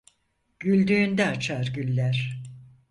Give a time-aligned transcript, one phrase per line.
[0.59, 2.43] Güldüğünde açar güller.